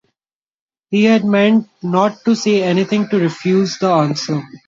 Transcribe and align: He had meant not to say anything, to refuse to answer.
He 0.89 1.03
had 1.03 1.23
meant 1.23 1.69
not 1.83 2.25
to 2.25 2.33
say 2.33 2.63
anything, 2.63 3.07
to 3.09 3.19
refuse 3.19 3.77
to 3.77 3.89
answer. 3.91 4.41